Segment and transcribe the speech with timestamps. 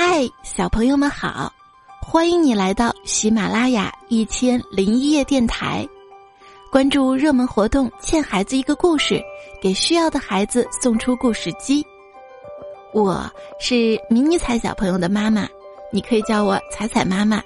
[0.00, 1.52] 嗨，小朋友们好！
[2.00, 5.84] 欢迎你来到喜马拉雅一千零一夜电台，
[6.70, 9.20] 关注热门活动，欠孩子一个故事，
[9.60, 11.84] 给需要的孩子送出故事机。
[12.94, 13.28] 我
[13.58, 15.48] 是迷你彩小朋友的妈妈，
[15.92, 17.42] 你可以叫我彩彩妈妈。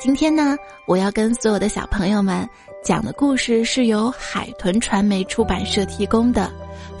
[0.00, 2.44] 今天呢，我要跟所有的小朋友们
[2.82, 6.50] 讲的故事是由海豚传媒出版社提供的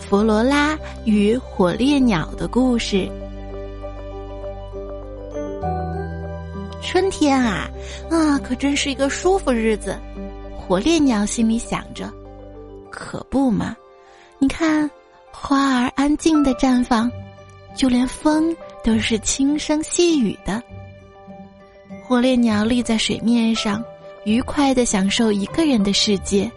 [0.00, 2.96] 弗罗拉与火烈鸟的故事》。
[6.90, 7.68] 春天啊，
[8.10, 9.94] 啊，可真是一个舒服日子。
[10.56, 12.10] 火烈鸟心里想着，
[12.90, 13.76] 可不嘛，
[14.38, 14.90] 你看，
[15.30, 17.12] 花儿安静的绽放，
[17.76, 20.62] 就连风都是轻声细语的。
[22.04, 23.84] 火烈鸟立在水面上，
[24.24, 26.50] 愉快的享受一个人的世界。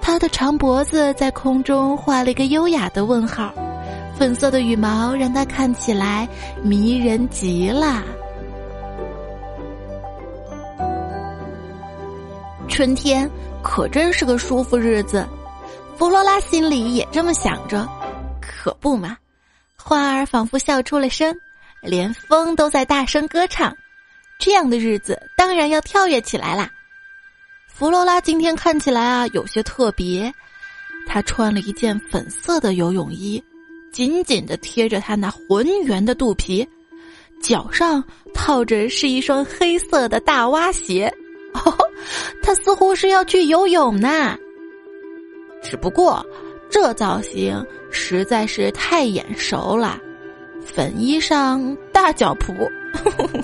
[0.00, 3.52] 它的长脖子在空中画了一个优雅的问号，
[4.16, 6.28] 粉色的羽毛让它看起来
[6.62, 8.04] 迷人极了。
[12.80, 13.30] 春天
[13.62, 15.28] 可真是个舒服日子，
[15.98, 17.86] 弗罗拉心里也这么想着。
[18.40, 19.18] 可不嘛，
[19.76, 21.36] 花儿仿佛笑出了声，
[21.82, 23.76] 连风都在大声歌唱。
[24.38, 26.70] 这样的日子当然要跳跃起来啦。
[27.68, 30.32] 弗罗拉今天看起来啊有些特别，
[31.06, 33.44] 她穿了一件粉色的游泳衣，
[33.92, 36.66] 紧紧的贴着她那浑圆的肚皮，
[37.42, 41.14] 脚上套着是一双黑色的大蛙鞋。
[41.54, 41.76] 哦，
[42.42, 44.36] 他似乎是要去游泳呢。
[45.62, 46.24] 只不过，
[46.70, 50.00] 这造型实在是太眼熟了。
[50.64, 52.54] 粉衣裳，大脚蹼。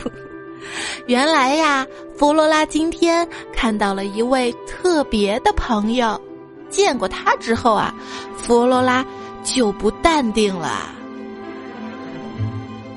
[1.07, 6.21] 原来呀，弗罗拉今天看到了一位特别的朋友。
[6.69, 7.95] 见过他之后啊，
[8.37, 9.05] 弗罗拉
[9.45, 10.91] 就不淡定了。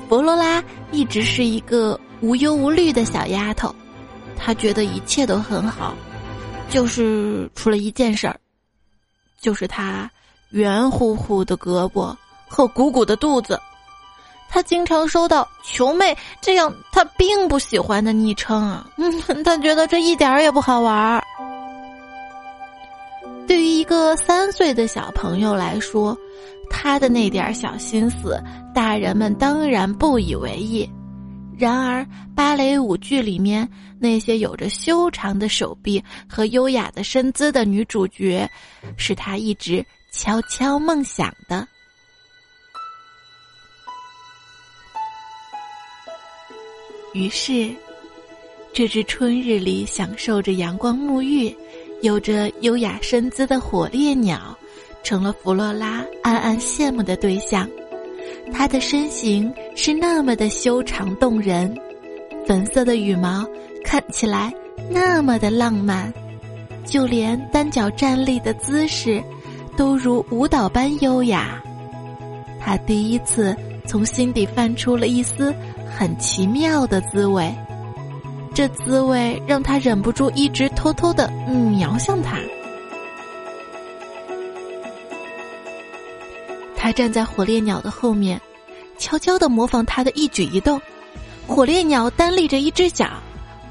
[0.07, 3.73] 弗罗拉一直是一个无忧无虑的小丫头。
[4.39, 5.93] 他觉得一切都很好，
[6.69, 8.39] 就是除了一件事儿，
[9.39, 10.09] 就是他
[10.51, 12.15] 圆乎乎的胳膊
[12.47, 13.59] 和鼓鼓的肚子。
[14.51, 18.87] 他经常收到“球妹”这样他并不喜欢的昵称啊，
[19.45, 21.23] 他觉得这一点儿也不好玩儿。
[23.47, 26.17] 对于一个三岁的小朋友来说，
[26.67, 28.41] 他的那点小心思，
[28.73, 30.89] 大人们当然不以为意。
[31.59, 38.49] 然而，芭蕾舞剧里面那些有着修长的手臂和优雅的身姿的女主角，
[38.95, 41.67] 是他一直悄悄梦想的。
[47.13, 47.69] 于是，
[48.71, 51.53] 这只春日里享受着阳光沐浴、
[52.01, 54.57] 有着优雅身姿的火烈鸟，
[55.03, 57.69] 成了弗洛拉暗暗羡慕的对象。
[58.51, 61.75] 它的身形是那么的修长动人，
[62.45, 63.45] 粉色的羽毛
[63.83, 64.53] 看起来
[64.89, 66.11] 那么的浪漫，
[66.85, 69.21] 就连单脚站立的姿势，
[69.77, 71.61] 都如舞蹈般优雅。
[72.59, 73.55] 他第一次
[73.87, 75.53] 从心底泛出了一丝
[75.97, 77.53] 很奇妙的滋味，
[78.53, 82.37] 这滋味让他忍不住一直偷偷的嗯瞄向他。
[86.89, 88.41] 他站在火烈鸟的后面，
[88.97, 90.81] 悄悄地模仿他的一举一动。
[91.45, 93.11] 火烈鸟单立着一只脚，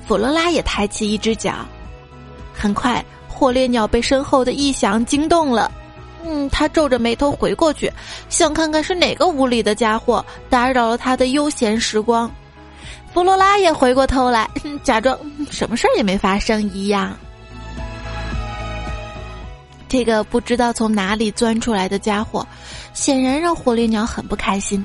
[0.07, 1.67] 弗罗拉也抬起一只脚。
[2.55, 5.69] 很快，火烈鸟被身后的异响惊动了。
[6.25, 7.93] 嗯，他皱着眉头回过去，
[8.29, 12.31] 想看看是哪个无理的家伙打扰了他的悠闲时光。
[13.13, 14.49] 弗罗拉也回过头来，
[14.85, 15.19] 假装
[15.51, 17.19] 什么事儿也没发生一样。
[19.89, 22.47] 这个不知道从哪里钻出来的家伙，
[22.93, 24.85] 显然让火烈鸟很不开心。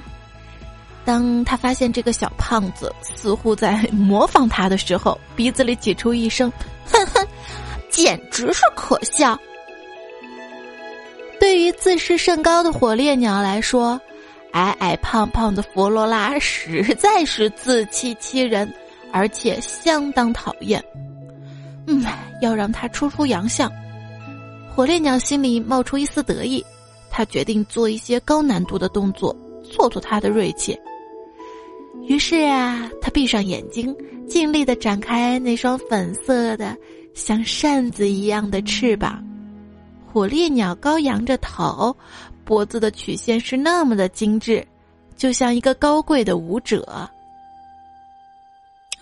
[1.06, 6.50] 当他发现这个小胖子似乎在模仿他的时候，鼻子里挤出一声
[6.90, 7.28] “哼哼”，
[7.92, 9.38] 简直是可笑。
[11.42, 14.00] 对于自视甚高的火烈鸟来说，
[14.54, 18.74] 矮矮胖胖的弗罗拉实在是自欺欺人，
[19.12, 20.82] 而且相当讨厌。
[21.86, 22.06] 嗯，
[22.42, 23.70] 要让他出出洋相。
[24.76, 26.66] 火烈鸟心里冒出一丝得意，
[27.12, 30.76] 他决定做一些高难度的动作，挫挫他的锐气。
[32.08, 33.96] 于是啊，他闭上眼睛，
[34.28, 36.76] 尽力的展开那双粉色的
[37.14, 39.24] 像扇子一样的翅膀。
[40.12, 41.96] 火烈鸟高扬着头，
[42.44, 44.66] 脖子的曲线是那么的精致，
[45.16, 47.08] 就像一个高贵的舞者。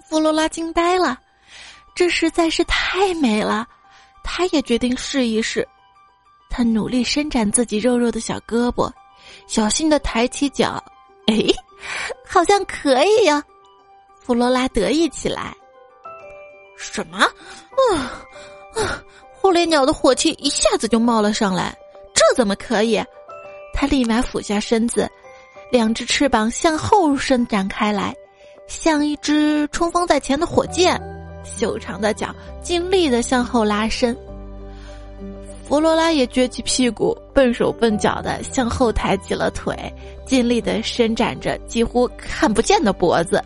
[0.03, 1.17] 弗罗拉惊呆了，
[1.95, 3.65] 这实在是太美了。
[4.23, 5.67] 他也决定试一试，
[6.49, 8.91] 他努力伸展自己肉肉的小胳膊，
[9.47, 10.83] 小心的抬起脚，
[11.27, 11.35] 哎，
[12.25, 13.43] 好像可以呀！
[14.19, 15.53] 弗罗拉得意起来。
[16.77, 17.17] 什么？
[17.19, 18.23] 啊
[18.75, 19.03] 啊！
[19.33, 21.75] 火烈鸟的火气一下子就冒了上来，
[22.13, 23.03] 这怎么可以？
[23.73, 25.09] 他立马俯下身子，
[25.71, 28.15] 两只翅膀向后伸展开来，
[28.67, 31.01] 像一只冲锋在前的火箭，
[31.43, 34.15] 修长的脚尽力的向后拉伸。
[35.63, 39.73] 弗罗拉也撅起屁股，笨手笨脚的向后抬起了腿，
[40.25, 43.41] 尽力的伸展着几乎看不见的脖子。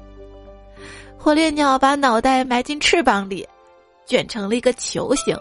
[1.18, 3.48] 火烈鸟把脑袋埋进翅膀里，
[4.06, 5.38] 卷成了一个球形。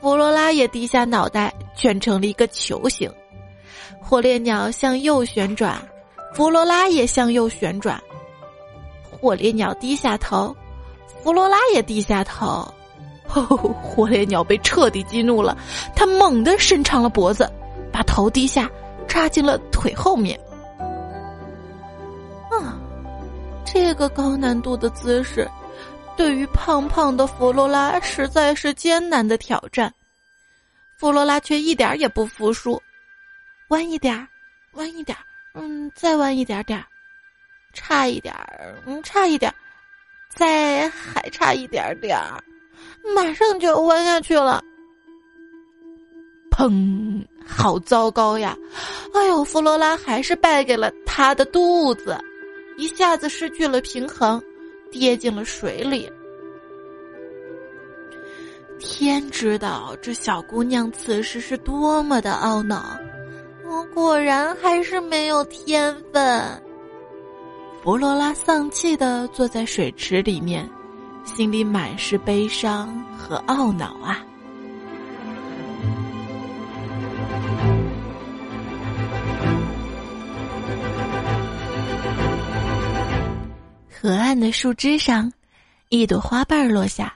[0.00, 3.10] 弗罗拉也低下脑袋，卷成了一个球形。
[4.00, 5.76] 火烈鸟向右旋转，
[6.32, 8.00] 弗罗拉也向右旋转。
[9.10, 10.54] 火烈鸟低下头，
[11.26, 12.72] 弗罗拉也低下头。
[13.82, 15.58] 火烈鸟被彻底激怒了，
[15.92, 17.50] 它猛地伸长了脖子，
[17.92, 18.70] 把头低下，
[19.08, 20.38] 插进了腿后面。
[22.48, 22.78] 啊，
[23.64, 25.50] 这个高难度的姿势，
[26.16, 29.92] 对于胖胖的弗罗拉实在是艰难的挑战。
[30.96, 32.80] 弗罗拉却一点也不服输，
[33.70, 34.28] 弯一点儿，
[34.74, 35.24] 弯一点儿，
[35.54, 36.86] 嗯，再弯一点点儿，
[37.72, 39.54] 差一点儿，嗯，差一点儿，
[40.36, 42.40] 再还差一点点儿。
[43.14, 44.62] 马上就要弯下去了，
[46.50, 47.24] 砰！
[47.46, 48.56] 好糟糕呀！
[49.14, 52.18] 哎呦，弗罗拉还是败给了他的肚子，
[52.76, 54.42] 一下子失去了平衡，
[54.90, 56.10] 跌进了水里。
[58.80, 62.98] 天知道这小姑娘此时是多么的懊恼，
[63.64, 66.62] 我果然还是没有天分。
[67.86, 70.68] 弗罗拉丧气的坐在水池里面。
[71.24, 74.18] 心里满是悲伤和懊恼啊！
[83.88, 85.32] 河岸的树枝上，
[85.88, 87.14] 一朵花瓣落下，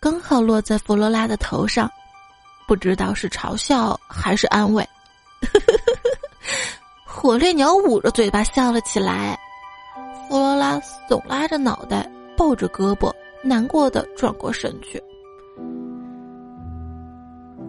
[0.00, 1.88] 刚好落在弗罗拉的头上，
[2.66, 4.84] 不知道是嘲笑还是安慰。
[7.06, 9.38] 火烈鸟捂着嘴巴笑了起来，
[10.32, 13.12] 弗罗拉耸拉着脑袋，抱着胳膊。
[13.44, 14.98] 难过的转过身去，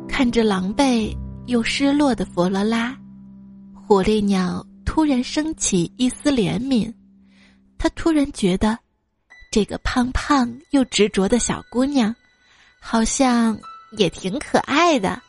[0.07, 1.13] 看着狼狈
[1.47, 2.97] 又失落的弗罗拉，
[3.85, 6.89] 火烈鸟突然升起一丝怜悯。
[7.77, 8.79] 他突然觉得，
[9.51, 12.15] 这个胖胖又执着的小姑娘，
[12.79, 13.59] 好像
[13.97, 15.21] 也挺可爱的。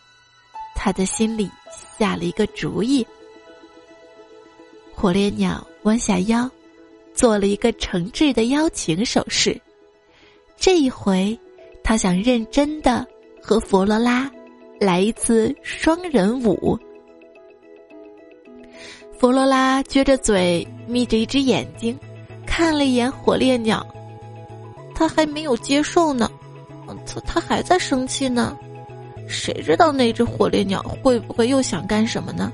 [0.76, 1.50] 他的心里
[1.98, 3.04] 下了一个主意。
[4.94, 6.48] 火烈鸟弯下腰，
[7.14, 9.58] 做了一个诚挚的邀请手势。
[10.56, 11.38] 这一回，
[11.82, 13.06] 他想认真的
[13.40, 14.30] 和弗罗拉
[14.80, 16.78] 来一次双人舞。
[19.18, 21.98] 弗罗拉撅着嘴，眯着一只眼睛，
[22.44, 23.86] 看了一眼火烈鸟，
[24.94, 26.30] 他还没有接受呢，
[27.06, 28.56] 他他还在生气呢，
[29.26, 32.52] 谁知道那只火烈鸟会不会又想干什么呢？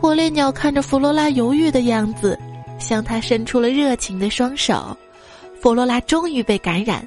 [0.00, 2.38] 火烈鸟看着弗罗拉犹豫的样子，
[2.78, 4.96] 向他伸出了热情的双手。
[5.60, 7.06] 弗罗拉终于被感染，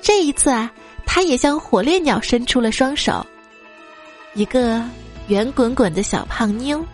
[0.00, 0.70] 这一次啊，
[1.04, 3.26] 他也向火烈鸟伸出了双手。
[4.34, 4.80] 一个
[5.26, 6.84] 圆滚滚的小胖妞，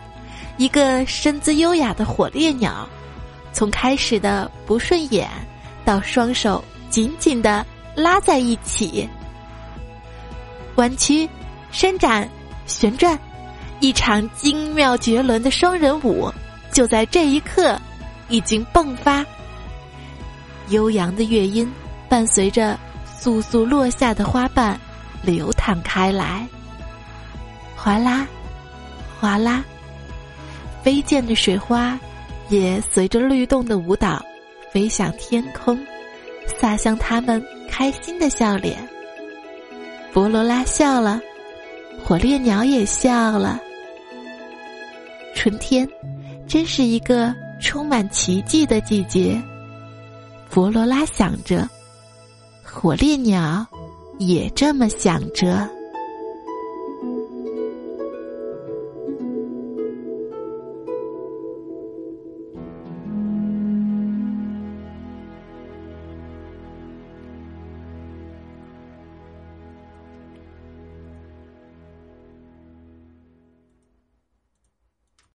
[0.57, 2.87] 一个身姿优雅的火烈鸟，
[3.53, 5.29] 从开始的不顺眼，
[5.85, 7.63] 到双手紧紧的
[7.95, 9.07] 拉在一起，
[10.75, 11.29] 弯曲、
[11.69, 12.27] 伸展、
[12.65, 13.17] 旋转，
[13.79, 16.27] 一场精妙绝伦的双人舞，
[16.71, 17.79] 就在这一刻
[18.29, 19.25] 已经迸发。
[20.69, 21.71] 悠扬的乐音
[22.09, 22.77] 伴随着
[23.21, 24.79] 簌簌落下的花瓣
[25.21, 26.45] 流淌开来，
[27.75, 28.27] 哗啦，
[29.19, 29.63] 哗啦，
[30.83, 31.97] 飞溅的水花
[32.49, 34.23] 也随着律动的舞蹈
[34.71, 35.79] 飞向天空，
[36.59, 38.77] 洒向他们开心的笑脸。
[40.11, 41.21] 弗罗拉笑了，
[42.03, 43.59] 火烈鸟也笑了。
[45.33, 45.87] 春天，
[46.47, 49.41] 真是一个充满奇迹的季节。
[50.49, 51.67] 弗罗拉想着，
[52.63, 53.65] 火烈鸟
[54.19, 55.76] 也这么想着。